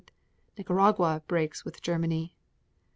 [0.57, 2.35] Nicaragua breaks with Germany.